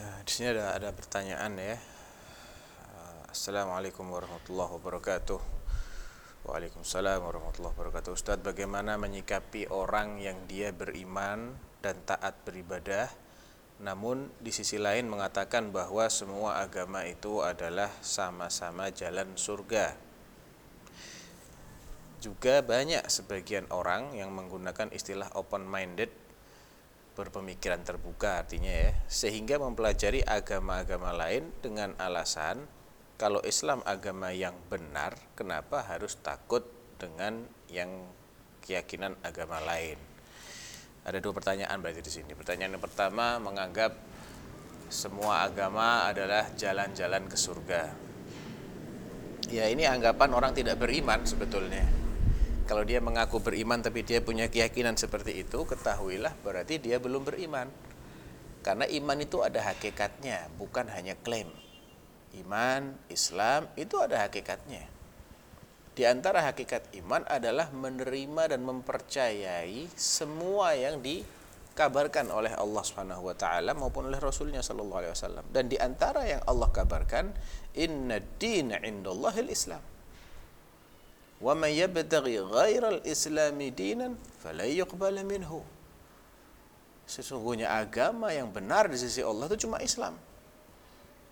[0.00, 1.76] Eh, di sini ada ada pertanyaan ya.
[1.76, 5.36] Eh, Assalamualaikum warahmatullahi wabarakatuh.
[6.48, 8.16] Waalaikumsalam warahmatullahi wabarakatuh.
[8.16, 11.52] Ustadz, bagaimana menyikapi orang yang dia beriman
[11.84, 13.12] dan taat beribadah,
[13.84, 20.00] namun di sisi lain mengatakan bahwa semua agama itu adalah sama-sama jalan surga.
[22.24, 26.08] Juga banyak sebagian orang yang menggunakan istilah open minded
[27.20, 32.64] berpemikiran terbuka artinya ya sehingga mempelajari agama-agama lain dengan alasan
[33.20, 36.64] kalau Islam agama yang benar kenapa harus takut
[36.96, 38.08] dengan yang
[38.64, 40.00] keyakinan agama lain?
[41.04, 42.32] Ada dua pertanyaan berarti di sini.
[42.32, 43.92] Pertanyaan yang pertama menganggap
[44.88, 47.82] semua agama adalah jalan-jalan ke surga.
[49.52, 51.99] Ya ini anggapan orang tidak beriman sebetulnya
[52.70, 57.66] kalau dia mengaku beriman tapi dia punya keyakinan seperti itu, ketahuilah berarti dia belum beriman.
[58.62, 61.50] Karena iman itu ada hakikatnya, bukan hanya klaim.
[62.30, 64.86] Iman, Islam itu ada hakikatnya.
[65.98, 73.34] Di antara hakikat iman adalah menerima dan mempercayai semua yang dikabarkan oleh Allah Subhanahu wa
[73.34, 75.42] taala maupun oleh Rasulnya sallallahu alaihi wasallam.
[75.50, 77.34] Dan di antara yang Allah kabarkan,
[77.74, 79.89] inna dina indallahil Islam
[81.40, 85.24] wa man yabtaghi ghairal islami dinan falan yuqbala
[87.10, 90.14] sesungguhnya agama yang benar di sisi Allah itu cuma Islam.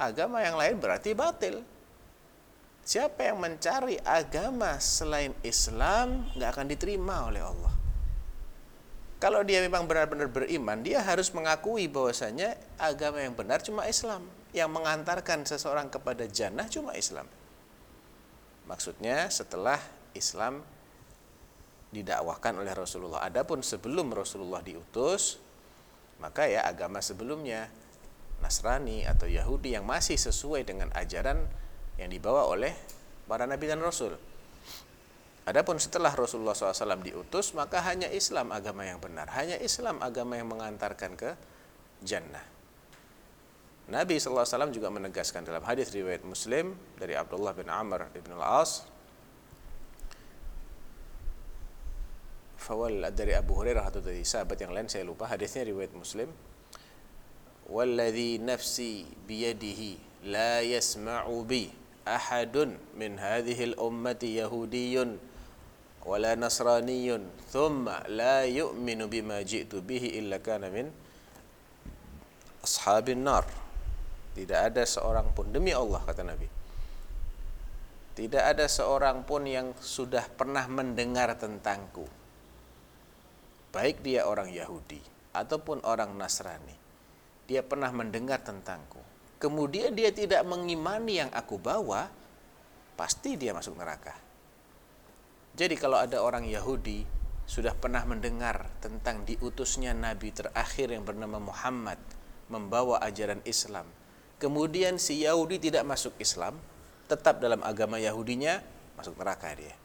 [0.00, 1.60] Agama yang lain berarti batil.
[2.80, 7.74] Siapa yang mencari agama selain Islam nggak akan diterima oleh Allah.
[9.20, 14.24] Kalau dia memang benar-benar beriman dia harus mengakui bahwasanya agama yang benar cuma Islam.
[14.56, 17.28] Yang mengantarkan seseorang kepada jannah cuma Islam.
[18.64, 19.76] Maksudnya setelah
[20.16, 20.64] Islam
[21.94, 23.24] didakwahkan oleh Rasulullah.
[23.24, 25.38] Adapun sebelum Rasulullah diutus,
[26.18, 27.70] maka ya agama sebelumnya
[28.40, 31.40] Nasrani atau Yahudi yang masih sesuai dengan ajaran
[31.96, 32.76] yang dibawa oleh
[33.24, 34.12] para nabi dan rasul.
[35.46, 40.50] Adapun setelah Rasulullah SAW diutus, maka hanya Islam agama yang benar, hanya Islam agama yang
[40.50, 41.38] mengantarkan ke
[42.02, 42.42] jannah.
[43.86, 48.82] Nabi SAW juga menegaskan dalam hadis riwayat Muslim dari Abdullah bin Amr bin Al-As
[52.66, 55.30] fawal dari Abu Hurairah atau dari sahabat yang lain saya lupa.
[55.30, 56.26] Hadisnya riwayat Muslim.
[57.70, 61.70] Walladhi nafsi biyadihi la yasma'u bi
[62.02, 65.18] ahadun min hadhihi al-ummati yahudiyyun
[66.06, 70.90] wala nasraniyyun thumma la yu'minu bima ji'tu bihi illa kana min
[72.66, 73.46] ashabin nar.
[74.34, 76.50] Tidak ada seorang pun demi Allah kata Nabi.
[78.16, 82.25] Tidak ada seorang pun yang sudah pernah mendengar tentangku
[83.76, 85.04] baik dia orang Yahudi
[85.36, 86.72] ataupun orang Nasrani,
[87.44, 89.04] dia pernah mendengar tentangku.
[89.36, 92.08] Kemudian dia tidak mengimani yang aku bawa,
[92.96, 94.16] pasti dia masuk neraka.
[95.52, 97.04] Jadi kalau ada orang Yahudi
[97.44, 102.00] sudah pernah mendengar tentang diutusnya nabi terakhir yang bernama Muhammad
[102.48, 103.84] membawa ajaran Islam.
[104.40, 106.56] Kemudian si Yahudi tidak masuk Islam,
[107.12, 108.64] tetap dalam agama Yahudinya,
[108.96, 109.76] masuk neraka dia.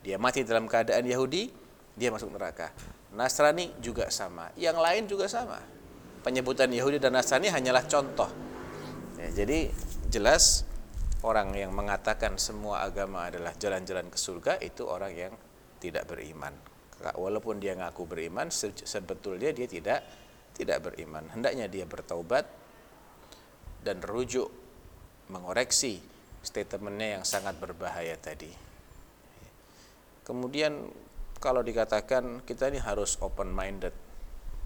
[0.00, 1.65] Dia mati dalam keadaan Yahudi,
[1.96, 2.70] dia masuk neraka.
[3.16, 5.56] Nasrani juga sama, yang lain juga sama.
[6.20, 8.28] Penyebutan Yahudi dan Nasrani hanyalah contoh.
[9.16, 9.72] Ya, jadi
[10.12, 10.68] jelas
[11.24, 15.32] orang yang mengatakan semua agama adalah jalan-jalan ke surga itu orang yang
[15.80, 16.52] tidak beriman.
[16.96, 20.00] Walaupun dia ngaku beriman, sebetulnya dia tidak
[20.56, 21.28] tidak beriman.
[21.32, 22.48] Hendaknya dia bertaubat
[23.84, 24.48] dan rujuk
[25.28, 26.00] mengoreksi
[26.40, 28.50] statementnya yang sangat berbahaya tadi.
[30.24, 30.90] Kemudian
[31.36, 33.92] kalau dikatakan kita ini harus open minded,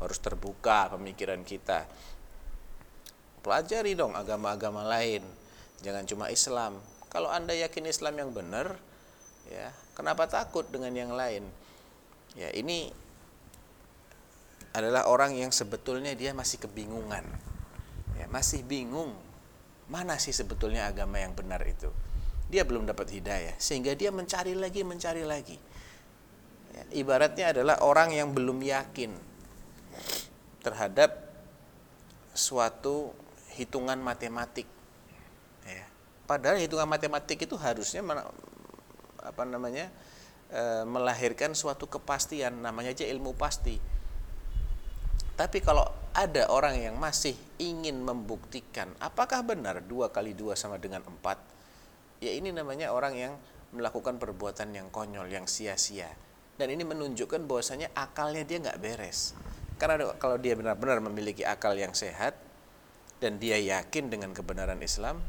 [0.00, 1.88] harus terbuka pemikiran kita.
[3.40, 5.24] Pelajari dong agama-agama lain,
[5.80, 6.76] jangan cuma Islam.
[7.08, 8.76] Kalau Anda yakin Islam yang benar,
[9.48, 11.48] ya, kenapa takut dengan yang lain?
[12.36, 12.92] Ya, ini
[14.76, 17.24] adalah orang yang sebetulnya dia masih kebingungan.
[18.20, 19.16] Ya, masih bingung
[19.88, 21.88] mana sih sebetulnya agama yang benar itu.
[22.52, 25.56] Dia belum dapat hidayah sehingga dia mencari lagi, mencari lagi
[26.92, 29.12] ibaratnya adalah orang yang belum yakin
[30.64, 31.14] terhadap
[32.32, 33.12] suatu
[33.56, 34.66] hitungan matematik.
[35.66, 35.84] Ya.
[36.24, 38.04] Padahal hitungan matematik itu harusnya
[39.18, 39.90] apa namanya
[40.52, 43.76] e, melahirkan suatu kepastian, namanya aja ilmu pasti.
[45.38, 51.06] Tapi kalau ada orang yang masih ingin membuktikan apakah benar dua kali dua sama dengan
[51.06, 51.38] empat,
[52.18, 53.34] ya ini namanya orang yang
[53.70, 56.27] melakukan perbuatan yang konyol, yang sia-sia
[56.58, 59.32] dan ini menunjukkan bahwasanya akalnya dia nggak beres.
[59.78, 62.34] Karena kalau dia benar-benar memiliki akal yang sehat
[63.22, 65.22] dan dia yakin dengan kebenaran Islam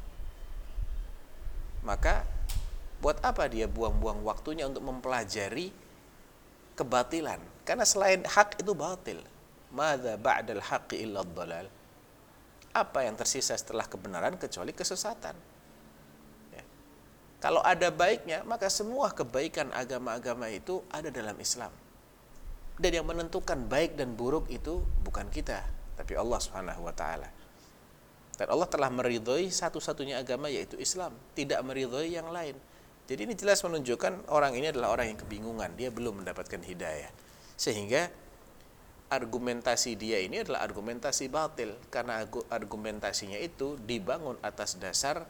[1.86, 2.28] maka
[3.00, 5.72] buat apa dia buang-buang waktunya untuk mempelajari
[6.76, 7.40] kebatilan?
[7.64, 9.24] Karena selain hak itu batil.
[9.70, 11.70] Madza ba'dal haqqi illa dhalal
[12.70, 15.34] apa yang tersisa setelah kebenaran kecuali kesesatan.
[17.40, 21.72] Kalau ada baiknya maka semua kebaikan agama-agama itu ada dalam Islam.
[22.80, 25.64] Dan yang menentukan baik dan buruk itu bukan kita
[26.00, 27.28] tapi Allah Subhanahu wa taala.
[28.40, 31.12] Dan Allah telah meridhoi satu-satunya agama yaitu Islam.
[31.36, 32.56] Tidak meridhoi yang lain.
[33.04, 35.76] Jadi ini jelas menunjukkan orang ini adalah orang yang kebingungan.
[35.76, 37.12] Dia belum mendapatkan hidayah.
[37.60, 38.08] Sehingga
[39.12, 41.76] argumentasi dia ini adalah argumentasi batil.
[41.92, 45.28] Karena argumentasinya itu dibangun atas dasar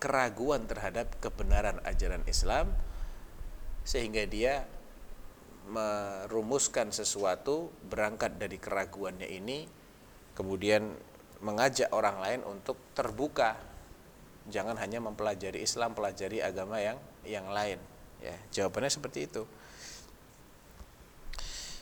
[0.00, 2.72] keraguan terhadap kebenaran ajaran Islam
[3.84, 4.64] sehingga dia
[5.70, 9.68] merumuskan sesuatu berangkat dari keraguannya ini
[10.34, 10.90] kemudian
[11.44, 13.56] mengajak orang lain untuk terbuka.
[14.50, 17.78] Jangan hanya mempelajari Islam pelajari agama yang yang lain
[18.24, 18.34] ya.
[18.50, 19.44] Jawabannya seperti itu